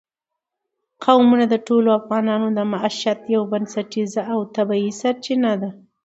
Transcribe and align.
قومونه 1.03 1.45
د 1.49 1.55
ټولو 1.67 1.89
افغانانو 1.99 2.47
د 2.57 2.59
معیشت 2.71 3.19
یوه 3.33 3.47
بنسټیزه 3.51 4.21
او 4.33 4.39
طبیعي 4.55 4.91
سرچینه 5.01 5.51
ده. 5.61 5.69